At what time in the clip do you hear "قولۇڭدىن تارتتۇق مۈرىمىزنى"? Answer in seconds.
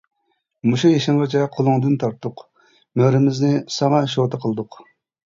1.57-3.51